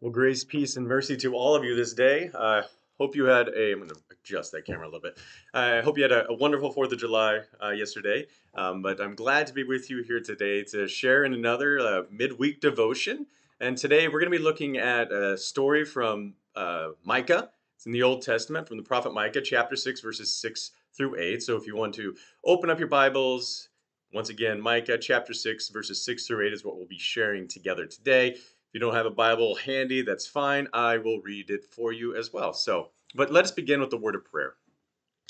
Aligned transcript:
Well, 0.00 0.12
grace, 0.12 0.44
peace, 0.44 0.76
and 0.76 0.86
mercy 0.86 1.16
to 1.16 1.34
all 1.34 1.56
of 1.56 1.64
you 1.64 1.74
this 1.74 1.92
day. 1.92 2.30
I 2.32 2.58
uh, 2.58 2.62
hope 2.98 3.16
you 3.16 3.24
had 3.24 3.48
a. 3.48 3.72
I'm 3.72 3.78
going 3.78 3.90
to 3.90 3.96
adjust 4.12 4.52
that 4.52 4.64
camera 4.64 4.84
a 4.84 4.86
little 4.86 5.00
bit. 5.00 5.18
I 5.52 5.80
hope 5.80 5.96
you 5.96 6.04
had 6.04 6.12
a, 6.12 6.28
a 6.28 6.34
wonderful 6.34 6.70
Fourth 6.70 6.92
of 6.92 7.00
July 7.00 7.40
uh, 7.60 7.70
yesterday. 7.70 8.26
Um, 8.54 8.80
but 8.80 9.00
I'm 9.00 9.16
glad 9.16 9.48
to 9.48 9.52
be 9.52 9.64
with 9.64 9.90
you 9.90 10.04
here 10.04 10.20
today 10.20 10.62
to 10.70 10.86
share 10.86 11.24
in 11.24 11.34
another 11.34 11.80
uh, 11.80 12.02
midweek 12.12 12.60
devotion. 12.60 13.26
And 13.58 13.76
today 13.76 14.06
we're 14.06 14.20
going 14.20 14.30
to 14.30 14.38
be 14.38 14.44
looking 14.44 14.76
at 14.76 15.10
a 15.10 15.36
story 15.36 15.84
from 15.84 16.34
uh, 16.54 16.90
Micah. 17.02 17.50
It's 17.74 17.86
in 17.86 17.90
the 17.90 18.04
Old 18.04 18.22
Testament 18.22 18.68
from 18.68 18.76
the 18.76 18.84
prophet 18.84 19.12
Micah, 19.12 19.40
chapter 19.40 19.74
six, 19.74 20.00
verses 20.00 20.32
six 20.32 20.70
through 20.96 21.18
eight. 21.18 21.42
So 21.42 21.56
if 21.56 21.66
you 21.66 21.74
want 21.74 21.94
to 21.96 22.14
open 22.44 22.70
up 22.70 22.78
your 22.78 22.86
Bibles, 22.86 23.68
once 24.12 24.30
again, 24.30 24.60
Micah 24.60 24.96
chapter 24.96 25.34
6, 25.34 25.68
verses 25.68 26.02
6 26.02 26.26
through 26.26 26.46
8 26.46 26.52
is 26.54 26.64
what 26.64 26.76
we'll 26.76 26.86
be 26.86 26.98
sharing 26.98 27.46
together 27.46 27.84
today. 27.84 28.36
If 28.68 28.74
you 28.74 28.80
don't 28.80 28.94
have 28.94 29.06
a 29.06 29.10
Bible 29.10 29.54
handy, 29.54 30.02
that's 30.02 30.26
fine. 30.26 30.68
I 30.74 30.98
will 30.98 31.22
read 31.22 31.48
it 31.48 31.64
for 31.64 31.90
you 31.90 32.14
as 32.14 32.34
well. 32.34 32.52
So, 32.52 32.90
but 33.14 33.32
let 33.32 33.44
us 33.44 33.50
begin 33.50 33.80
with 33.80 33.88
the 33.88 33.96
word 33.96 34.14
of 34.14 34.26
prayer. 34.26 34.56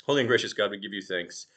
Holy 0.05 0.19
and 0.19 0.27
gracious 0.27 0.51
God, 0.51 0.71
we 0.71 0.77
give 0.77 0.91
you 0.91 1.01
thanks 1.01 1.47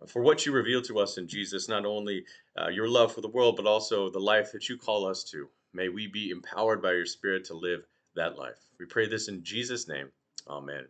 uh, 0.00 0.06
for 0.06 0.20
what 0.22 0.44
you 0.44 0.50
reveal 0.50 0.82
to 0.82 0.98
us 0.98 1.18
in 1.18 1.28
Jesus, 1.28 1.68
not 1.68 1.86
only 1.86 2.24
uh, 2.60 2.70
your 2.70 2.88
love 2.88 3.14
for 3.14 3.20
the 3.20 3.28
world, 3.28 3.54
but 3.54 3.66
also 3.66 4.10
the 4.10 4.18
life 4.18 4.50
that 4.50 4.68
you 4.68 4.76
call 4.76 5.06
us 5.06 5.22
to. 5.30 5.48
May 5.72 5.88
we 5.88 6.08
be 6.08 6.30
empowered 6.30 6.82
by 6.82 6.90
your 6.90 7.06
Spirit 7.06 7.44
to 7.44 7.54
live 7.54 7.86
that 8.16 8.36
life. 8.36 8.58
We 8.80 8.86
pray 8.86 9.06
this 9.06 9.28
in 9.28 9.44
Jesus' 9.44 9.86
name. 9.86 10.08
Amen. 10.48 10.86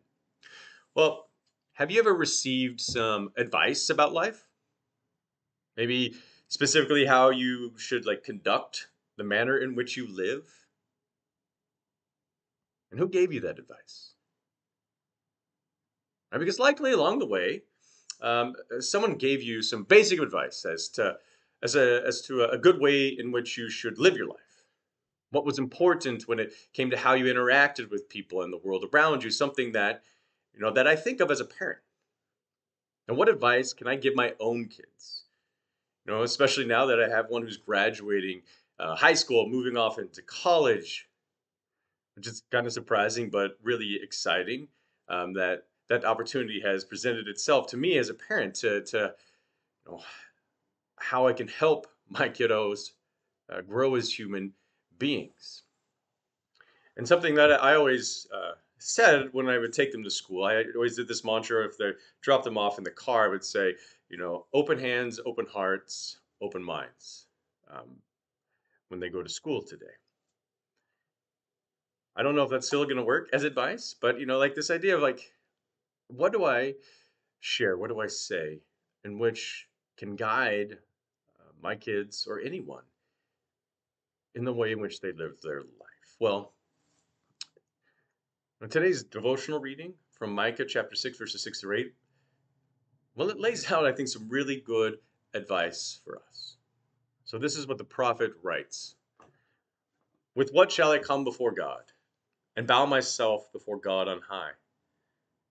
Well, 0.95 1.29
have 1.75 1.91
you 1.91 2.01
ever 2.01 2.15
received 2.15 2.81
some 2.81 3.33
advice 3.37 3.91
about 3.91 4.15
life? 4.15 4.47
Maybe 5.77 6.15
specifically 6.49 7.05
how 7.05 7.29
you 7.29 7.73
should 7.77 8.07
like 8.07 8.25
conduct 8.25 8.89
the 9.23 9.29
manner 9.29 9.57
in 9.57 9.77
which 9.77 9.97
you 9.97 10.07
live? 10.07 10.45
And 12.91 12.99
who 12.99 13.09
gave 13.09 13.33
you 13.33 13.41
that 13.41 13.59
advice? 13.59 14.15
Right, 16.33 16.39
because 16.39 16.59
likely 16.59 16.93
along 16.93 17.21
the 17.21 17.27
way, 17.27 17.63
um, 18.21 18.55
someone 18.81 19.15
gave 19.15 19.43
you 19.43 19.63
some 19.63 19.85
basic 19.85 20.21
advice 20.21 20.65
as 20.65 20.89
to 20.91 21.19
as 21.63 21.77
a 21.77 22.03
as 22.07 22.23
to 22.23 22.45
a 22.45 22.59
good 22.59 22.81
way 22.81 23.09
in 23.09 23.31
which 23.33 23.57
you 23.57 23.71
should 23.71 23.99
live 23.99 24.17
your 24.17 24.27
life. 24.27 24.65
What 25.31 25.45
was 25.45 25.59
important 25.59 26.29
when 26.29 26.39
it 26.39 26.53
came 26.75 26.91
to 26.91 26.97
how 26.97 27.15
you 27.15 27.33
interacted 27.33 27.91
with 27.91 28.09
people 28.09 28.43
in 28.43 28.51
the 28.51 28.59
world 28.59 28.85
around 28.93 29.23
you, 29.23 29.31
something 29.31 29.73
that 29.73 30.03
you 30.53 30.61
know 30.61 30.73
that 30.73 30.89
I 30.89 30.97
think 30.97 31.21
of 31.21 31.31
as 31.31 31.41
a 31.41 31.45
parent. 31.45 31.81
And 33.09 33.17
what 33.17 33.29
advice 33.29 33.73
can 33.73 33.87
I 33.87 33.97
give 33.97 34.15
my 34.15 34.35
own 34.41 34.67
kids? 34.67 35.25
You 36.05 36.13
know, 36.13 36.23
especially 36.23 36.65
now 36.65 36.87
that 36.87 37.01
I 37.01 37.09
have 37.09 37.31
one 37.31 37.43
who's 37.43 37.57
graduating 37.57 38.43
uh, 38.79 38.95
high 38.95 39.15
school, 39.15 39.49
moving 39.49 39.77
off 39.77 39.99
into 39.99 40.23
college, 40.23 41.09
which 42.17 42.27
is 42.27 42.43
kind 42.51 42.67
of 42.67 42.73
surprising 42.73 43.31
but 43.31 43.53
really 43.63 43.99
exciting 44.03 44.69
um, 45.09 45.33
that 45.35 45.65
that 45.89 46.05
opportunity 46.05 46.61
has 46.61 46.85
presented 46.85 47.29
itself 47.29 47.67
to 47.69 47.77
me 47.77 47.99
as 47.99 48.09
a 48.09 48.15
parent 48.15 48.55
to, 48.55 48.83
to 48.83 49.15
you 49.87 49.93
know, 49.93 50.03
how 50.99 51.27
I 51.27 51.33
can 51.33 51.49
help 51.49 51.87
my 52.09 52.29
kiddos 52.29 52.93
uh, 53.51 53.61
grow 53.61 53.95
as 53.95 54.13
human 54.13 54.53
beings. 54.99 55.63
And 56.97 57.07
something 57.07 57.35
that 57.35 57.63
I 57.63 57.75
always 57.75 58.27
uh, 58.35 58.53
said 58.79 59.29
when 59.33 59.49
I 59.49 59.59
would 59.59 59.73
take 59.73 59.93
them 59.93 60.05
to 60.05 60.11
school, 60.11 60.45
I 60.45 60.65
always 60.75 60.97
did 60.97 61.09
this 61.09 61.25
mantra 61.25 61.65
if 61.67 61.79
they 61.79 61.93
dropped 62.21 62.45
them 62.45 62.59
off 62.59 62.79
in 62.79 62.85
the 62.85 62.91
car, 62.91 63.25
I 63.25 63.29
would 63.29 63.45
say, 63.45 63.75
you 64.09 64.19
know, 64.19 64.47
open 64.53 64.79
hands, 64.79 65.19
open 65.25 65.47
hearts, 65.47 66.19
open 66.41 66.63
minds. 66.63 67.27
Um, 67.71 67.97
when 68.93 69.01
they 69.01 69.09
go 69.09 69.23
to 69.23 69.29
school 69.29 69.63
today. 69.63 69.97
I 72.15 72.23
don't 72.23 72.37
know 72.37 72.43
if 72.43 72.51
that's 72.51 72.67
still 72.67 72.85
going 72.85 72.99
to 72.99 73.03
work 73.03 73.31
as 73.33 73.43
advice, 73.43 73.97
but 73.99 74.21
you 74.21 74.27
know, 74.27 74.39
like 74.39 74.55
this 74.55 74.71
idea 74.71 74.95
of 74.95 75.01
like, 75.01 75.33
what 76.09 76.31
do 76.31 76.45
I 76.45 76.75
share? 77.41 77.79
What 77.79 77.89
do 77.89 78.01
I 78.01 78.07
say 78.07 78.61
in 79.03 79.19
which 79.19 79.67
can 79.97 80.15
guide 80.15 80.77
uh, 81.41 81.53
my 81.63 81.75
kids 81.75 82.27
or 82.29 82.39
anyone 82.39 82.83
in 84.35 84.45
the 84.45 84.53
way 84.53 84.73
in 84.73 84.81
which 84.81 85.01
they 85.01 85.13
live 85.13 85.41
their 85.43 85.61
life? 85.63 86.17
Well, 86.21 86.53
today's 88.69 89.03
devotional 89.05 89.59
reading 89.59 89.95
from 90.11 90.35
Micah 90.35 90.67
chapter 90.67 90.97
6, 90.97 91.17
verses 91.17 91.43
6 91.43 91.63
through 91.63 91.79
8, 91.79 91.95
well, 93.15 93.31
it 93.31 93.41
lays 93.41 93.73
out, 93.73 93.87
I 93.87 93.93
think, 93.93 94.09
some 94.09 94.29
really 94.29 94.61
good 94.61 94.99
advice 95.33 95.99
for 96.05 96.21
us. 96.29 96.59
So 97.33 97.39
this 97.39 97.57
is 97.57 97.67
what 97.67 97.79
the 97.79 97.85
prophet 97.85 98.35
writes 98.43 98.95
With 100.35 100.51
what 100.53 100.71
shall 100.71 100.93
I 100.93 100.99
come 100.99 101.25
before 101.25 101.53
God 101.53 101.85
and 102.57 102.67
bow 102.67 102.85
myself 102.85 103.51
before 103.55 103.79
God 103.79 104.07
on 104.07 104.21
high? 104.21 104.51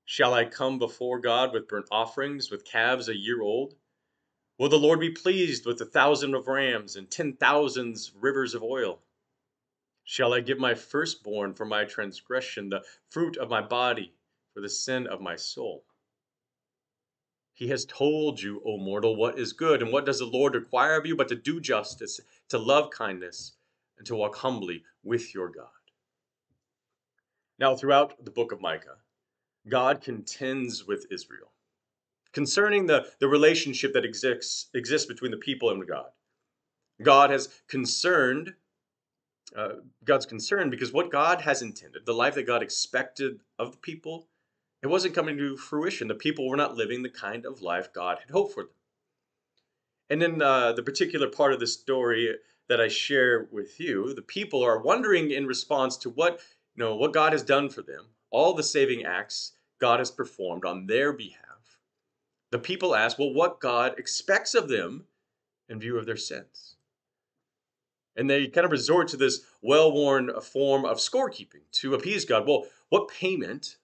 Shall 0.06 0.36
I 0.36 0.46
come 0.46 0.78
before 0.78 1.18
God 1.18 1.52
with 1.52 1.68
burnt 1.68 1.88
offerings, 1.90 2.52
with 2.52 2.66
calves 2.66 3.10
a 3.10 3.18
year 3.18 3.42
old? 3.42 3.74
Will 4.60 4.70
the 4.70 4.78
Lord 4.78 5.00
be 5.00 5.10
pleased 5.10 5.66
with 5.66 5.82
a 5.82 5.86
thousand 5.86 6.36
of 6.36 6.48
rams 6.48 6.98
and 6.98 7.10
ten 7.10 7.34
thousands 7.34 8.12
rivers 8.14 8.54
of 8.54 8.62
oil? 8.62 9.02
Shall 10.04 10.36
I 10.36 10.42
give 10.42 10.60
my 10.60 10.76
firstborn 10.76 11.56
for 11.56 11.66
my 11.66 11.86
transgression, 11.86 12.70
the 12.70 12.86
fruit 13.10 13.38
of 13.38 13.50
my 13.50 13.64
body 13.64 14.14
for 14.54 14.62
the 14.62 14.70
sin 14.70 15.08
of 15.08 15.20
my 15.20 15.36
soul? 15.36 15.84
He 17.54 17.68
has 17.68 17.86
told 17.86 18.42
you, 18.42 18.62
O 18.66 18.78
mortal, 18.78 19.16
what 19.16 19.38
is 19.38 19.54
good, 19.54 19.82
and 19.82 19.92
what 19.92 20.06
does 20.06 20.20
the 20.20 20.26
Lord 20.26 20.56
require 20.56 20.96
of 20.96 21.06
you 21.06 21.16
but 21.16 21.28
to 21.30 21.36
do 21.36 21.60
justice, 21.60 22.20
to 22.50 22.58
love 22.58 22.90
kindness, 22.90 23.54
and 23.98 24.08
to 24.08 24.16
walk 24.16 24.36
humbly 24.36 24.84
with 25.04 25.34
your 25.34 25.50
God. 25.50 25.68
Now, 27.60 27.76
throughout 27.76 28.26
the 28.26 28.32
book 28.32 28.52
of 28.52 28.62
Micah, 28.62 28.98
God 29.68 30.02
contends 30.02 30.88
with 30.88 31.06
Israel 31.12 31.52
concerning 32.34 32.88
the, 32.88 33.08
the 33.20 33.28
relationship 33.28 33.94
that 33.94 34.06
exists, 34.06 34.70
exists 34.74 35.08
between 35.08 35.32
the 35.32 35.38
people 35.38 35.70
and 35.70 35.88
God. 35.88 36.10
God 37.04 37.30
has 37.30 37.50
concerned, 37.68 38.54
uh, 39.56 39.74
God's 40.04 40.26
concerned 40.26 40.72
because 40.72 40.94
what 40.94 41.12
God 41.12 41.42
has 41.42 41.62
intended, 41.62 42.06
the 42.06 42.14
life 42.14 42.36
that 42.36 42.48
God 42.48 42.64
expected 42.64 43.42
of 43.60 43.72
the 43.72 43.78
people, 43.78 44.28
it 44.82 44.88
wasn't 44.88 45.16
coming 45.16 45.38
to 45.38 45.58
fruition. 45.58 46.08
The 46.08 46.16
people 46.16 46.48
were 46.48 46.58
not 46.58 46.76
living 46.76 47.04
the 47.04 47.10
kind 47.10 47.46
of 47.46 47.62
life 47.62 47.94
God 47.94 48.18
had 48.20 48.32
hoped 48.32 48.54
for 48.54 48.64
them. 48.64 48.74
And 50.10 50.24
in 50.24 50.42
uh, 50.42 50.74
the 50.74 50.84
particular 50.84 51.28
part 51.28 51.54
of 51.54 51.60
the 51.60 51.68
story 51.68 52.36
that 52.68 52.82
I 52.82 52.88
share 52.88 53.48
with 53.52 53.80
you, 53.80 54.14
the 54.14 54.22
people 54.22 54.64
are 54.64 54.82
wondering 54.82 55.32
in 55.32 55.46
response 55.46 55.98
to 55.98 56.10
what 56.10 56.42
you 56.76 56.84
know 56.84 56.96
what 56.96 57.14
God 57.14 57.34
has 57.34 57.44
done 57.44 57.70
for 57.70 57.82
them, 57.82 58.08
all 58.30 58.54
the 58.54 58.64
saving 58.64 59.06
acts 59.06 59.54
God 59.80 60.00
has 60.00 60.12
performed 60.12 60.66
on 60.66 60.88
their 60.88 61.14
behalf. 61.14 61.80
The 62.52 62.60
people 62.60 62.96
ask, 62.96 63.18
well, 63.18 63.34
what 63.34 63.60
God 63.60 63.98
expects 63.98 64.54
of 64.54 64.68
them 64.68 65.06
in 65.70 65.80
view 65.80 65.98
of 65.98 66.06
their 66.06 66.18
sins. 66.18 66.76
And 68.16 68.30
they 68.30 68.48
kind 68.48 68.66
of 68.66 68.72
resort 68.72 69.08
to 69.10 69.18
this 69.18 69.42
well 69.62 69.92
worn 69.92 70.32
form 70.42 70.84
of 70.84 70.98
scorekeeping 70.98 71.64
to 71.74 71.94
appease 71.94 72.26
God. 72.26 72.46
Well, 72.46 72.66
what 72.90 73.08
payment 73.08 73.78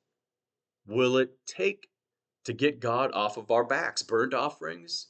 will 0.88 1.18
it 1.18 1.38
take 1.46 1.90
to 2.46 2.53
get 2.53 2.80
God 2.80 3.12
off 3.14 3.38
of 3.38 3.52
our 3.52 3.64
backs? 3.64 4.02
Burnt 4.02 4.34
offerings, 4.34 5.08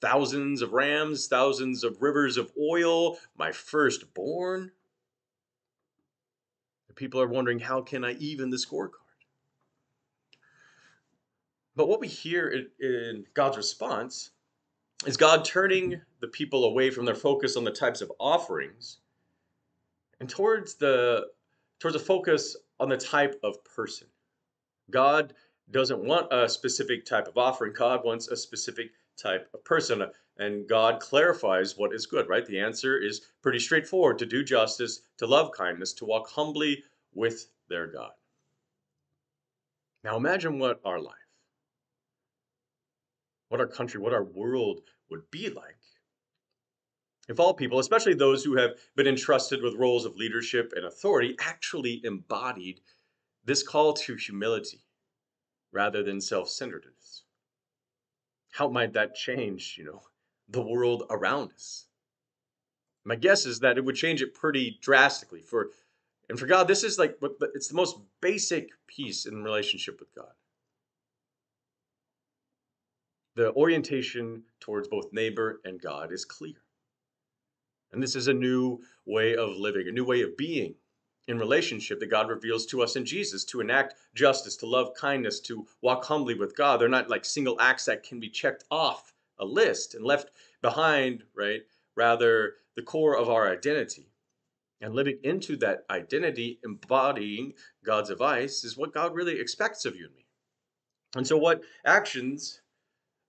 thousands 0.00 0.62
of 0.62 0.72
rams, 0.72 1.28
thousands 1.28 1.84
of 1.84 2.02
rivers 2.02 2.36
of 2.36 2.52
oil, 2.60 3.18
my 3.36 3.52
firstborn. 3.52 4.72
The 6.88 6.94
people 6.94 7.20
are 7.20 7.28
wondering, 7.28 7.60
how 7.60 7.80
can 7.80 8.04
I 8.04 8.12
even 8.14 8.50
the 8.50 8.56
scorecard? 8.56 8.90
But 11.74 11.88
what 11.88 12.00
we 12.00 12.08
hear 12.08 12.48
in, 12.48 12.68
in 12.80 13.24
God's 13.32 13.56
response 13.56 14.30
is 15.06 15.16
God 15.16 15.44
turning 15.44 16.00
the 16.20 16.28
people 16.28 16.64
away 16.64 16.90
from 16.90 17.04
their 17.04 17.14
focus 17.14 17.56
on 17.56 17.64
the 17.64 17.70
types 17.70 18.02
of 18.02 18.12
offerings 18.20 18.98
and 20.20 20.28
towards 20.28 20.74
the 20.74 21.28
towards 21.80 21.96
a 21.96 22.00
focus 22.00 22.56
on 22.78 22.88
the 22.88 22.96
type 22.96 23.40
of 23.42 23.56
person. 23.64 24.06
God 24.92 25.34
doesn't 25.70 26.04
want 26.04 26.32
a 26.32 26.48
specific 26.48 27.04
type 27.04 27.26
of 27.26 27.38
offering. 27.38 27.72
God 27.72 28.04
wants 28.04 28.28
a 28.28 28.36
specific 28.36 28.90
type 29.20 29.48
of 29.54 29.64
person. 29.64 30.04
And 30.38 30.68
God 30.68 31.00
clarifies 31.00 31.76
what 31.76 31.94
is 31.94 32.06
good, 32.06 32.28
right? 32.28 32.46
The 32.46 32.60
answer 32.60 32.98
is 32.98 33.22
pretty 33.42 33.58
straightforward 33.58 34.18
to 34.18 34.26
do 34.26 34.44
justice, 34.44 35.02
to 35.18 35.26
love 35.26 35.52
kindness, 35.52 35.92
to 35.94 36.04
walk 36.04 36.28
humbly 36.28 36.84
with 37.12 37.48
their 37.68 37.86
God. 37.86 38.12
Now 40.04 40.16
imagine 40.16 40.58
what 40.58 40.80
our 40.84 41.00
life, 41.00 41.14
what 43.48 43.60
our 43.60 43.66
country, 43.66 44.00
what 44.00 44.14
our 44.14 44.24
world 44.24 44.80
would 45.10 45.30
be 45.30 45.48
like 45.50 45.76
if 47.28 47.38
all 47.38 47.54
people, 47.54 47.78
especially 47.78 48.14
those 48.14 48.44
who 48.44 48.56
have 48.56 48.72
been 48.96 49.06
entrusted 49.06 49.62
with 49.62 49.76
roles 49.76 50.04
of 50.04 50.16
leadership 50.16 50.72
and 50.74 50.84
authority, 50.84 51.36
actually 51.40 52.00
embodied 52.04 52.80
this 53.44 53.62
call 53.62 53.92
to 53.92 54.16
humility 54.16 54.84
rather 55.72 56.02
than 56.02 56.20
self-centeredness. 56.20 57.24
How 58.52 58.68
might 58.68 58.92
that 58.92 59.14
change, 59.14 59.76
you 59.78 59.84
know, 59.84 60.02
the 60.48 60.62
world 60.62 61.04
around 61.10 61.52
us? 61.52 61.86
My 63.04 63.16
guess 63.16 63.46
is 63.46 63.60
that 63.60 63.78
it 63.78 63.84
would 63.84 63.96
change 63.96 64.22
it 64.22 64.34
pretty 64.34 64.78
drastically 64.80 65.40
for 65.40 65.70
And 66.28 66.38
for 66.38 66.46
God, 66.46 66.68
this 66.68 66.84
is 66.84 66.98
like 66.98 67.18
it's 67.54 67.68
the 67.68 67.74
most 67.74 67.96
basic 68.20 68.70
piece 68.86 69.26
in 69.26 69.42
relationship 69.42 69.98
with 69.98 70.14
God. 70.14 70.32
The 73.34 73.52
orientation 73.54 74.44
towards 74.60 74.88
both 74.88 75.12
neighbor 75.12 75.60
and 75.64 75.80
God 75.80 76.12
is 76.12 76.24
clear. 76.24 76.62
And 77.92 78.02
this 78.02 78.14
is 78.14 78.28
a 78.28 78.34
new 78.34 78.80
way 79.04 79.36
of 79.36 79.56
living, 79.56 79.88
a 79.88 79.92
new 79.92 80.04
way 80.04 80.22
of 80.22 80.36
being 80.36 80.74
in 81.28 81.38
relationship 81.38 82.00
that 82.00 82.10
God 82.10 82.28
reveals 82.28 82.66
to 82.66 82.82
us 82.82 82.96
in 82.96 83.04
Jesus 83.04 83.44
to 83.46 83.60
enact 83.60 83.94
justice, 84.14 84.56
to 84.56 84.66
love 84.66 84.94
kindness, 84.94 85.40
to 85.40 85.66
walk 85.80 86.04
humbly 86.04 86.34
with 86.34 86.56
God. 86.56 86.80
They're 86.80 86.88
not 86.88 87.10
like 87.10 87.24
single 87.24 87.60
acts 87.60 87.84
that 87.84 88.02
can 88.02 88.18
be 88.18 88.28
checked 88.28 88.64
off 88.70 89.12
a 89.38 89.44
list 89.44 89.94
and 89.94 90.04
left 90.04 90.30
behind, 90.60 91.24
right? 91.34 91.62
Rather, 91.96 92.54
the 92.76 92.82
core 92.82 93.16
of 93.16 93.28
our 93.28 93.50
identity. 93.50 94.08
And 94.80 94.94
living 94.94 95.18
into 95.22 95.56
that 95.58 95.84
identity, 95.90 96.58
embodying 96.64 97.54
God's 97.84 98.10
advice, 98.10 98.64
is 98.64 98.76
what 98.76 98.92
God 98.92 99.14
really 99.14 99.38
expects 99.38 99.84
of 99.84 99.94
you 99.94 100.06
and 100.06 100.14
me. 100.14 100.26
And 101.14 101.26
so, 101.26 101.36
what 101.36 101.62
actions 101.84 102.62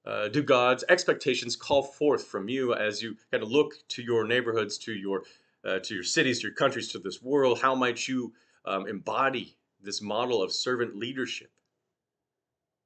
uh, 0.06 0.30
do 0.30 0.42
God's 0.42 0.84
expectations 0.90 1.56
call 1.56 1.84
forth 1.84 2.26
from 2.26 2.50
you 2.50 2.74
as 2.74 3.02
you 3.04 3.16
kind 3.32 3.44
of 3.44 3.52
look 3.52 3.76
to 3.90 4.02
your 4.02 4.26
neighborhoods, 4.26 4.78
to 4.80 4.94
your 4.94 5.24
uh, 5.66 5.80
to 5.80 5.94
your 5.94 6.04
cities, 6.04 6.40
to 6.40 6.48
your 6.48 6.56
countries, 6.56 6.90
to 6.90 7.00
this 7.00 7.22
world? 7.22 7.60
How 7.62 7.76
might 7.76 8.08
you 8.08 8.34
um, 8.66 8.88
embody 8.88 9.58
this 9.82 10.02
model 10.02 10.42
of 10.42 10.52
servant 10.52 10.96
leadership 10.96 11.52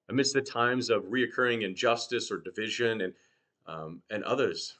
amidst 0.10 0.34
the 0.34 0.42
times 0.42 0.90
of 0.90 1.06
reoccurring 1.06 1.64
injustice 1.64 2.32
or 2.32 2.40
division 2.40 3.02
and 3.02 3.14
um, 3.66 4.02
and 4.10 4.24
others? 4.24 4.78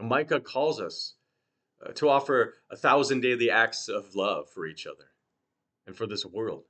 Micah 0.00 0.40
calls 0.40 0.80
us 0.80 1.14
uh, 1.84 1.92
to 1.92 2.08
offer 2.08 2.54
a 2.70 2.76
thousand 2.76 3.20
daily 3.20 3.50
acts 3.50 3.88
of 3.88 4.14
love 4.14 4.48
for 4.50 4.66
each 4.66 4.86
other 4.86 5.10
and 5.86 5.96
for 5.96 6.06
this 6.06 6.24
world. 6.24 6.64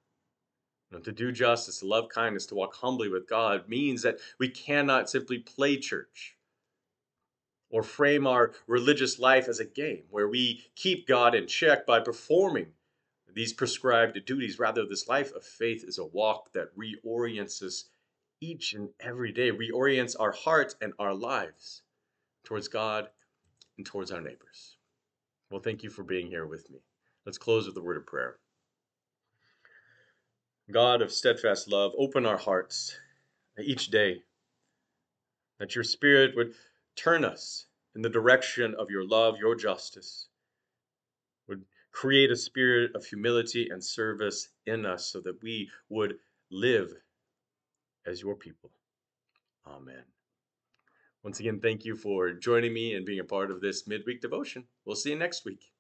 You 0.91 0.97
know, 0.97 1.03
to 1.03 1.13
do 1.13 1.33
justice, 1.33 1.81
to 1.81 1.87
love 1.87 2.09
kindness, 2.09 2.47
to 2.47 2.55
walk 2.55 2.75
humbly 2.75 3.11
with 3.11 3.29
God 3.29 3.69
means 3.69 4.03
that 4.03 4.19
we 4.39 4.49
cannot 4.49 5.11
simply 5.11 5.39
play 5.39 5.77
church 5.77 6.38
or 7.71 7.83
frame 7.83 8.27
our 8.27 8.53
religious 8.67 9.19
life 9.19 9.49
as 9.49 9.61
a 9.61 9.65
game 9.65 10.03
where 10.11 10.29
we 10.29 10.65
keep 10.75 11.07
God 11.07 11.35
in 11.35 11.47
check 11.47 11.87
by 11.87 12.01
performing 12.01 12.69
these 13.35 13.53
prescribed 13.53 14.25
duties. 14.25 14.59
Rather, 14.59 14.87
this 14.87 15.09
life 15.09 15.33
of 15.35 15.45
faith 15.45 15.85
is 15.87 15.99
a 15.99 16.05
walk 16.05 16.53
that 16.53 16.77
reorients 16.77 17.63
us 17.63 17.85
each 18.41 18.73
and 18.73 18.89
every 19.01 19.33
day, 19.33 19.51
reorients 19.51 20.17
our 20.19 20.33
hearts 20.33 20.77
and 20.81 20.93
our 20.99 21.15
lives 21.15 21.83
towards 22.45 22.69
God 22.69 23.09
and 23.77 23.85
towards 23.85 24.11
our 24.11 24.21
neighbors. 24.21 24.77
Well, 25.51 25.61
thank 25.61 25.83
you 25.83 25.91
for 25.91 26.03
being 26.03 26.29
here 26.29 26.47
with 26.47 26.71
me. 26.71 26.79
Let's 27.27 27.39
close 27.39 27.67
with 27.67 27.77
a 27.77 27.83
word 27.83 27.97
of 27.97 28.07
prayer. 28.07 28.39
God 30.71 31.01
of 31.03 31.13
steadfast 31.13 31.69
love, 31.69 31.93
open 31.97 32.27
our 32.27 32.37
hearts 32.37 32.95
each 33.59 33.89
day 33.89 34.23
that 35.59 35.75
your 35.75 35.85
Spirit 35.85 36.37
would 36.37 36.55
turn 36.99 37.25
us 37.25 37.67
in 37.95 38.03
the 38.03 38.09
direction 38.09 38.75
of 38.79 38.91
your 38.91 39.07
love, 39.07 39.39
your 39.39 39.55
justice, 39.55 40.29
would 41.49 41.65
create 41.93 42.31
a 42.31 42.37
spirit 42.37 42.91
of 42.95 43.05
humility 43.05 43.69
and 43.71 43.83
service 43.83 44.49
in 44.67 44.85
us 44.85 45.07
so 45.07 45.21
that 45.21 45.43
we 45.43 45.71
would 45.89 46.17
live 46.51 46.93
as 48.07 48.21
your 48.21 48.35
people. 48.35 48.71
Amen. 49.67 50.05
Once 51.23 51.41
again, 51.41 51.61
thank 51.61 51.85
you 51.85 51.97
for 51.97 52.33
joining 52.33 52.73
me 52.73 52.95
and 52.95 53.05
being 53.05 53.21
a 53.21 53.25
part 53.25 53.51
of 53.51 53.61
this 53.61 53.87
midweek 53.87 54.21
devotion. 54.21 54.65
We'll 54.85 54.97
see 54.97 55.11
you 55.11 55.19
next 55.19 55.45
week. 55.45 55.73